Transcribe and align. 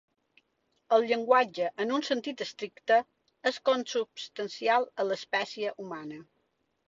El 0.95 1.03
llenguatge, 1.09 1.67
en 1.85 1.91
un 1.97 2.05
sentit 2.07 2.41
estricte, 2.45 2.97
és 3.51 3.61
consubstancial 3.71 4.87
a 5.03 5.05
l’espècie 5.11 5.75
humana. 5.85 6.19